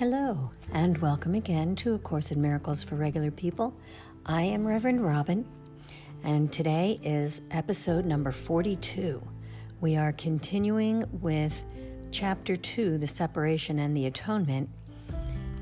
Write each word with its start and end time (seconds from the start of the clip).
Hello, 0.00 0.50
and 0.72 0.96
welcome 0.96 1.34
again 1.34 1.76
to 1.76 1.92
A 1.92 1.98
Course 1.98 2.32
in 2.32 2.40
Miracles 2.40 2.82
for 2.82 2.94
Regular 2.94 3.30
People. 3.30 3.78
I 4.24 4.40
am 4.40 4.66
Reverend 4.66 5.04
Robin, 5.04 5.44
and 6.24 6.50
today 6.50 6.98
is 7.02 7.42
episode 7.50 8.06
number 8.06 8.32
42. 8.32 9.22
We 9.82 9.98
are 9.98 10.12
continuing 10.12 11.04
with 11.20 11.66
chapter 12.12 12.56
2, 12.56 12.96
the 12.96 13.06
separation 13.06 13.78
and 13.78 13.94
the 13.94 14.06
atonement, 14.06 14.70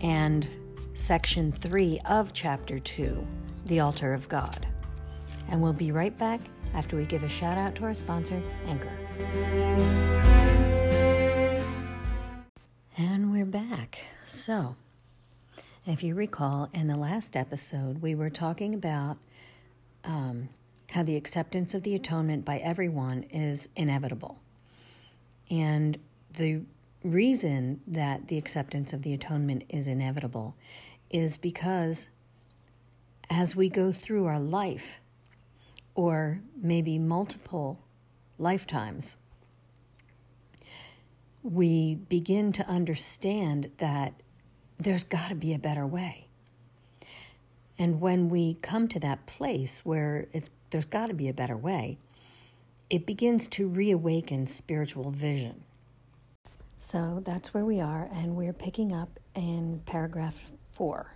and 0.00 0.48
section 0.94 1.52
3 1.52 2.00
of 2.06 2.32
chapter 2.32 2.78
2, 2.78 3.26
the 3.66 3.80
altar 3.80 4.14
of 4.14 4.30
God. 4.30 4.66
And 5.50 5.60
we'll 5.60 5.74
be 5.74 5.92
right 5.92 6.16
back 6.16 6.40
after 6.72 6.96
we 6.96 7.04
give 7.04 7.22
a 7.22 7.28
shout 7.28 7.58
out 7.58 7.74
to 7.74 7.84
our 7.84 7.92
sponsor, 7.92 8.42
Anchor. 8.66 10.31
Back. 13.52 14.00
So, 14.26 14.76
if 15.86 16.02
you 16.02 16.14
recall, 16.14 16.70
in 16.72 16.88
the 16.88 16.96
last 16.96 17.36
episode, 17.36 18.00
we 18.00 18.14
were 18.14 18.30
talking 18.30 18.74
about 18.74 19.18
um, 20.04 20.48
how 20.90 21.02
the 21.02 21.16
acceptance 21.16 21.74
of 21.74 21.82
the 21.82 21.94
atonement 21.94 22.46
by 22.46 22.58
everyone 22.58 23.24
is 23.24 23.68
inevitable. 23.76 24.38
And 25.50 25.98
the 26.34 26.62
reason 27.04 27.82
that 27.86 28.28
the 28.28 28.38
acceptance 28.38 28.94
of 28.94 29.02
the 29.02 29.12
atonement 29.12 29.64
is 29.68 29.86
inevitable 29.86 30.56
is 31.10 31.36
because 31.36 32.08
as 33.28 33.54
we 33.54 33.68
go 33.68 33.92
through 33.92 34.24
our 34.24 34.40
life, 34.40 34.96
or 35.94 36.40
maybe 36.56 36.98
multiple 36.98 37.80
lifetimes, 38.38 39.16
we 41.42 41.94
begin 41.94 42.52
to 42.52 42.66
understand 42.68 43.70
that 43.78 44.14
there's 44.78 45.04
got 45.04 45.28
to 45.28 45.34
be 45.34 45.52
a 45.52 45.58
better 45.58 45.86
way. 45.86 46.28
And 47.78 48.00
when 48.00 48.28
we 48.28 48.54
come 48.62 48.88
to 48.88 49.00
that 49.00 49.26
place 49.26 49.84
where 49.84 50.26
it's 50.32 50.50
there's 50.70 50.84
got 50.84 51.08
to 51.08 51.14
be 51.14 51.28
a 51.28 51.34
better 51.34 51.56
way, 51.56 51.98
it 52.88 53.04
begins 53.06 53.46
to 53.48 53.68
reawaken 53.68 54.46
spiritual 54.46 55.10
vision. 55.10 55.64
So 56.76 57.22
that's 57.24 57.52
where 57.54 57.64
we 57.64 57.80
are, 57.80 58.08
and 58.12 58.36
we're 58.36 58.52
picking 58.52 58.92
up 58.92 59.20
in 59.34 59.82
paragraph 59.86 60.52
four. 60.70 61.14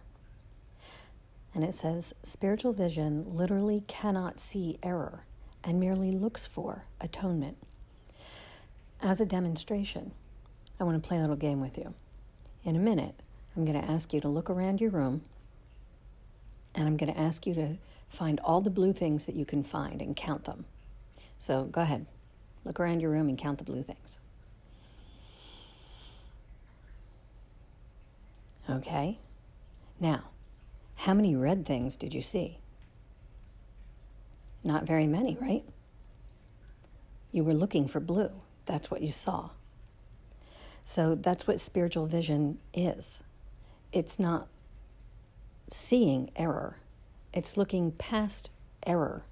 And 1.55 1.65
it 1.65 1.75
says 1.75 2.15
spiritual 2.23 2.73
vision 2.73 3.25
literally 3.27 3.83
cannot 3.87 4.39
see 4.39 4.79
error 4.83 5.25
and 5.65 5.81
merely 5.81 6.13
looks 6.13 6.47
for 6.47 6.85
atonement. 7.01 7.57
As 9.07 9.21
a 9.21 9.25
demonstration, 9.25 10.11
I 10.81 10.85
want 10.85 11.01
to 11.01 11.09
play 11.09 11.17
a 11.17 11.21
little 11.21 11.37
game 11.37 11.61
with 11.61 11.79
you. 11.79 11.95
In 12.65 12.75
a 12.75 12.81
minute, 12.81 13.15
I'm 13.55 13.65
going 13.65 13.81
to 13.81 13.89
ask 13.89 14.13
you 14.13 14.21
to 14.21 14.29
look 14.29 14.51
around 14.51 14.81
your 14.81 14.91
room 14.91 15.23
and 16.75 16.89
I'm 16.89 16.97
going 16.97 17.15
to 17.15 17.19
ask 17.19 17.47
you 17.47 17.55
to 17.55 17.77
find 18.09 18.41
all 18.41 18.61
the 18.61 18.69
blue 18.69 18.93
things 18.93 19.27
that 19.27 19.37
you 19.37 19.45
can 19.45 19.63
find 19.63 20.03
and 20.03 20.17
count 20.17 20.43
them. 20.43 20.65
So 21.39 21.67
go 21.67 21.83
ahead, 21.83 22.07
look 22.65 22.81
around 22.81 22.99
your 22.99 23.13
room 23.13 23.29
and 23.29 23.39
count 23.39 23.59
the 23.59 23.65
blue 23.65 23.85
things. 23.85 24.19
Okay, 28.69 29.21
now, 30.01 30.25
how 30.97 31.15
many 31.15 31.37
red 31.37 31.65
things 31.65 31.95
did 31.95 32.13
you 32.13 32.23
see? 32.23 32.59
Not 34.65 34.83
very 34.83 35.07
many, 35.07 35.39
right? 35.41 35.63
You 37.31 37.45
were 37.45 37.55
looking 37.55 37.87
for 37.87 38.01
blue. 38.01 38.33
That's 38.67 38.91
what 38.91 39.03
you 39.03 39.13
saw. 39.13 39.51
So 40.83 41.15
that's 41.15 41.47
what 41.47 41.59
spiritual 41.59 42.07
vision 42.07 42.59
is. 42.75 43.23
It's 43.93 44.19
not 44.19 44.49
seeing 45.71 46.31
error, 46.37 46.77
it's 47.33 47.57
looking 47.57 47.93
past 47.93 48.51
error 48.87 49.25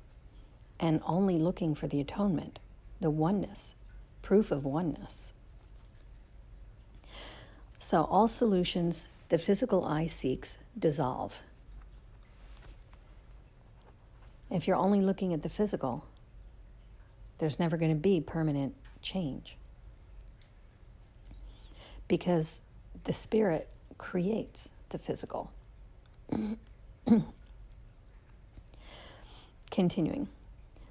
and 0.80 1.00
only 1.06 1.38
looking 1.38 1.74
for 1.74 1.86
the 1.86 2.00
atonement, 2.00 2.58
the 3.00 3.10
oneness, 3.10 3.76
proof 4.22 4.50
of 4.50 4.64
oneness. 4.64 5.32
So 7.78 8.04
all 8.04 8.26
solutions 8.26 9.06
the 9.28 9.38
physical 9.38 9.84
eye 9.84 10.06
seeks 10.06 10.58
dissolve. 10.78 11.40
If 14.50 14.66
you're 14.66 14.76
only 14.76 15.00
looking 15.00 15.32
at 15.32 15.42
the 15.42 15.48
physical, 15.48 16.04
there's 17.38 17.58
never 17.58 17.76
going 17.76 17.90
to 17.90 18.00
be 18.00 18.20
permanent 18.20 18.74
change 19.04 19.56
because 22.08 22.60
the 23.04 23.12
spirit 23.12 23.68
creates 23.98 24.72
the 24.88 24.98
physical. 24.98 25.52
Continuing. 29.70 30.28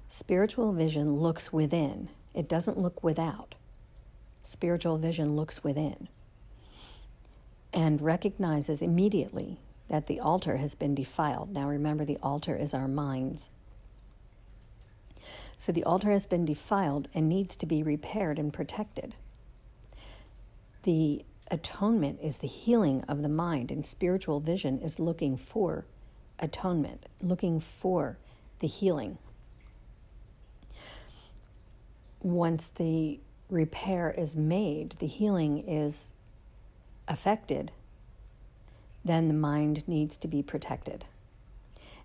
Spiritual 0.08 0.72
vision 0.72 1.10
looks 1.10 1.52
within, 1.52 2.08
it 2.34 2.48
doesn't 2.48 2.78
look 2.78 3.02
without. 3.02 3.54
Spiritual 4.42 4.98
vision 4.98 5.34
looks 5.34 5.64
within 5.64 6.08
and 7.72 8.00
recognizes 8.00 8.82
immediately 8.82 9.58
that 9.88 10.06
the 10.06 10.20
altar 10.20 10.58
has 10.58 10.74
been 10.74 10.94
defiled. 10.94 11.52
Now 11.52 11.68
remember, 11.68 12.04
the 12.04 12.18
altar 12.22 12.56
is 12.56 12.72
our 12.72 12.88
minds. 12.88 13.50
So 15.56 15.72
the 15.72 15.84
altar 15.84 16.10
has 16.10 16.26
been 16.26 16.44
defiled 16.44 17.08
and 17.14 17.28
needs 17.28 17.56
to 17.56 17.66
be 17.66 17.82
repaired 17.82 18.38
and 18.38 18.52
protected. 18.52 19.14
The 20.82 21.24
atonement 21.50 22.20
is 22.22 22.38
the 22.38 22.46
healing 22.46 23.04
of 23.08 23.22
the 23.22 23.28
mind, 23.28 23.70
and 23.70 23.86
spiritual 23.86 24.40
vision 24.40 24.80
is 24.80 24.98
looking 24.98 25.36
for 25.36 25.86
atonement, 26.38 27.06
looking 27.22 27.60
for 27.60 28.18
the 28.58 28.66
healing. 28.66 29.18
Once 32.20 32.68
the 32.68 33.20
repair 33.50 34.10
is 34.10 34.36
made, 34.36 34.96
the 34.98 35.06
healing 35.06 35.58
is 35.68 36.10
affected, 37.06 37.70
then 39.04 39.28
the 39.28 39.34
mind 39.34 39.86
needs 39.86 40.16
to 40.16 40.28
be 40.28 40.42
protected. 40.42 41.04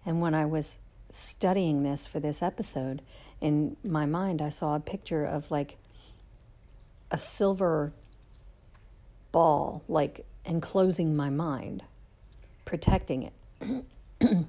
And 0.05 0.21
when 0.21 0.33
I 0.33 0.45
was 0.45 0.79
studying 1.09 1.83
this 1.83 2.07
for 2.07 2.19
this 2.19 2.41
episode, 2.41 3.01
in 3.41 3.77
my 3.83 4.05
mind, 4.05 4.41
I 4.41 4.49
saw 4.49 4.75
a 4.75 4.79
picture 4.79 5.23
of 5.25 5.49
like 5.51 5.77
a 7.11 7.17
silver 7.17 7.93
ball, 9.31 9.83
like 9.87 10.25
enclosing 10.45 11.15
my 11.15 11.29
mind, 11.29 11.83
protecting 12.65 13.23
it. 13.23 13.33
and 14.21 14.47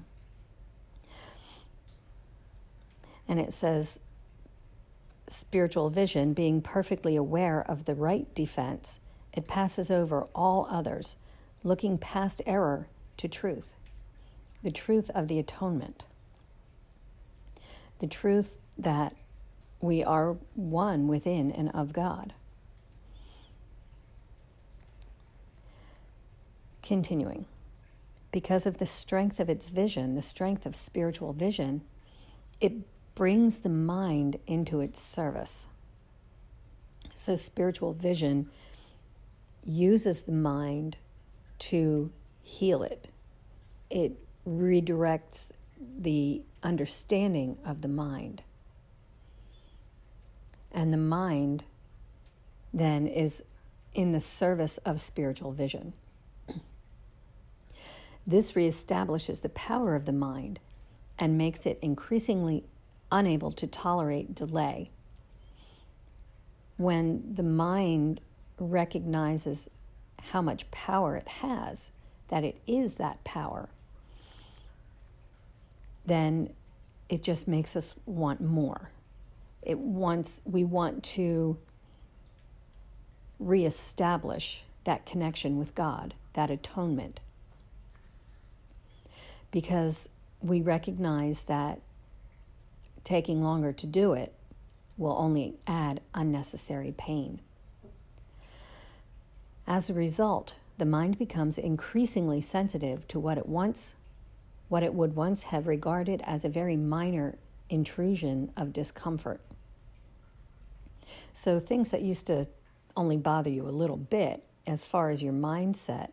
it 3.39 3.53
says, 3.53 3.99
spiritual 5.27 5.89
vision, 5.89 6.33
being 6.33 6.61
perfectly 6.61 7.15
aware 7.15 7.61
of 7.61 7.85
the 7.85 7.95
right 7.95 8.33
defense, 8.35 8.99
it 9.33 9.47
passes 9.47 9.89
over 9.89 10.27
all 10.35 10.67
others, 10.69 11.15
looking 11.63 11.97
past 11.97 12.41
error 12.45 12.87
to 13.17 13.27
truth, 13.27 13.75
the 14.63 14.71
truth 14.71 15.09
of 15.15 15.27
the 15.27 15.39
atonement, 15.39 16.03
the 18.01 18.07
truth 18.07 18.57
that 18.77 19.15
we 19.79 20.03
are 20.03 20.35
one 20.55 21.07
within 21.07 21.51
and 21.51 21.69
of 21.69 21.93
God. 21.93 22.33
Continuing, 26.81 27.45
because 28.31 28.65
of 28.65 28.79
the 28.79 28.87
strength 28.87 29.39
of 29.39 29.49
its 29.49 29.69
vision, 29.69 30.15
the 30.15 30.21
strength 30.21 30.65
of 30.65 30.75
spiritual 30.75 31.31
vision, 31.31 31.81
it 32.59 32.73
brings 33.13 33.59
the 33.59 33.69
mind 33.69 34.39
into 34.47 34.81
its 34.81 34.99
service. 34.99 35.67
So, 37.13 37.35
spiritual 37.35 37.93
vision 37.93 38.49
uses 39.63 40.23
the 40.23 40.31
mind 40.31 40.97
to 41.59 42.11
heal 42.41 42.81
it, 42.81 43.09
it 43.91 44.13
redirects 44.47 45.49
the 45.99 46.41
understanding 46.63 47.57
of 47.65 47.81
the 47.81 47.87
mind. 47.87 48.43
And 50.71 50.93
the 50.93 50.97
mind 50.97 51.63
then 52.73 53.07
is 53.07 53.43
in 53.93 54.13
the 54.13 54.21
service 54.21 54.77
of 54.79 55.01
spiritual 55.01 55.51
vision. 55.51 55.93
This 58.25 58.51
reestablishes 58.51 59.41
the 59.41 59.49
power 59.49 59.95
of 59.95 60.05
the 60.05 60.13
mind 60.13 60.59
and 61.17 61.37
makes 61.37 61.65
it 61.65 61.79
increasingly 61.81 62.63
unable 63.11 63.51
to 63.53 63.67
tolerate 63.67 64.35
delay. 64.35 64.91
When 66.77 67.33
the 67.33 67.43
mind 67.43 68.21
recognizes 68.59 69.69
how 70.21 70.41
much 70.41 70.69
power 70.71 71.15
it 71.15 71.27
has, 71.27 71.91
that 72.29 72.43
it 72.43 72.61
is 72.65 72.95
that 72.95 73.23
power, 73.23 73.69
then 76.05 76.51
it 77.09 77.23
just 77.23 77.47
makes 77.47 77.75
us 77.75 77.95
want 78.05 78.41
more. 78.41 78.89
It 79.61 79.77
wants 79.77 80.41
we 80.45 80.63
want 80.63 81.03
to 81.03 81.57
reestablish 83.39 84.63
that 84.83 85.05
connection 85.05 85.57
with 85.57 85.75
God 85.75 86.13
that 86.33 86.49
atonement. 86.49 87.19
Because 89.51 90.09
we 90.41 90.61
recognize 90.61 91.43
that 91.45 91.81
taking 93.03 93.43
longer 93.43 93.73
to 93.73 93.85
do 93.85 94.13
it 94.13 94.33
will 94.97 95.15
only 95.17 95.55
add 95.67 96.01
unnecessary 96.13 96.93
pain. 96.97 97.39
As 99.67 99.89
a 99.89 99.93
result, 99.93 100.55
the 100.77 100.85
mind 100.85 101.17
becomes 101.17 101.57
increasingly 101.57 102.41
sensitive 102.41 103.07
to 103.09 103.19
what 103.19 103.37
it 103.37 103.47
once 103.47 103.93
what 104.71 104.83
it 104.83 104.93
would 104.93 105.17
once 105.17 105.43
have 105.43 105.67
regarded 105.67 106.21
as 106.23 106.45
a 106.45 106.49
very 106.49 106.77
minor 106.77 107.35
intrusion 107.69 108.49
of 108.55 108.71
discomfort. 108.71 109.41
So 111.33 111.59
things 111.59 111.91
that 111.91 112.01
used 112.01 112.25
to 112.27 112.47
only 112.95 113.17
bother 113.17 113.49
you 113.49 113.63
a 113.63 113.69
little 113.69 113.97
bit 113.97 114.45
as 114.65 114.85
far 114.85 115.09
as 115.09 115.21
your 115.21 115.33
mindset 115.33 116.11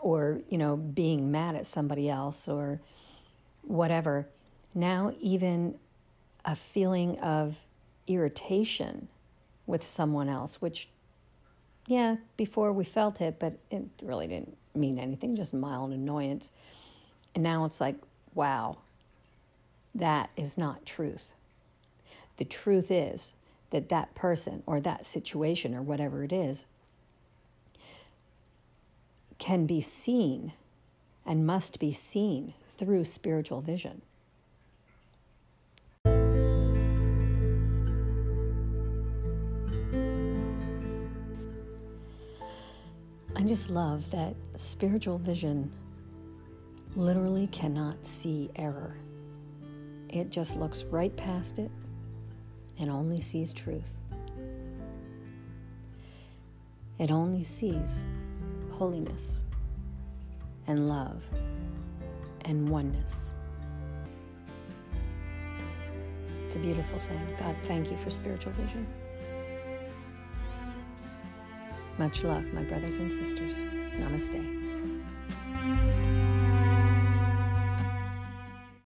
or 0.00 0.40
you 0.48 0.56
know 0.56 0.78
being 0.78 1.30
mad 1.30 1.54
at 1.54 1.66
somebody 1.66 2.08
else 2.08 2.48
or 2.48 2.80
whatever 3.62 4.26
now 4.74 5.12
even 5.20 5.78
a 6.44 6.54
feeling 6.54 7.18
of 7.18 7.64
irritation 8.06 9.08
with 9.66 9.82
someone 9.82 10.28
else 10.28 10.60
which 10.60 10.88
yeah 11.86 12.16
before 12.36 12.72
we 12.72 12.84
felt 12.84 13.20
it 13.20 13.38
but 13.40 13.58
it 13.70 13.82
really 14.02 14.28
didn't 14.28 14.56
mean 14.74 14.98
anything 14.98 15.34
just 15.34 15.52
mild 15.52 15.90
annoyance 15.90 16.52
and 17.34 17.42
now 17.44 17.64
it's 17.64 17.80
like 17.80 17.96
wow 18.34 18.78
that 19.94 20.30
is 20.36 20.56
not 20.56 20.84
truth 20.86 21.32
the 22.36 22.44
truth 22.44 22.90
is 22.90 23.32
that 23.70 23.88
that 23.88 24.14
person 24.14 24.62
or 24.66 24.80
that 24.80 25.06
situation 25.06 25.74
or 25.74 25.82
whatever 25.82 26.24
it 26.24 26.32
is 26.32 26.64
can 29.38 29.66
be 29.66 29.80
seen 29.80 30.52
and 31.26 31.46
must 31.46 31.80
be 31.80 31.90
seen 31.90 32.54
through 32.76 33.04
spiritual 33.04 33.60
vision. 33.60 34.02
I 43.36 43.42
just 43.42 43.70
love 43.70 44.10
that 44.10 44.34
spiritual 44.56 45.18
vision 45.18 45.70
literally 46.96 47.46
cannot 47.48 48.04
see 48.04 48.50
error. 48.56 48.96
It 50.08 50.30
just 50.30 50.56
looks 50.56 50.84
right 50.84 51.14
past 51.16 51.58
it 51.58 51.70
and 52.78 52.90
only 52.90 53.20
sees 53.20 53.52
truth. 53.52 53.92
It 56.98 57.10
only 57.10 57.44
sees 57.44 58.04
holiness 58.72 59.44
and 60.66 60.88
love 60.88 61.24
and 62.44 62.68
oneness. 62.68 63.34
It's 66.44 66.56
a 66.56 66.58
beautiful 66.58 66.98
thing. 66.98 67.36
God, 67.38 67.54
thank 67.62 67.90
you 67.90 67.96
for 67.96 68.10
spiritual 68.10 68.52
vision. 68.52 68.86
Much 71.98 72.24
love, 72.24 72.44
my 72.52 72.64
brothers 72.64 72.96
and 72.96 73.12
sisters. 73.12 73.54
Namaste. 73.96 74.60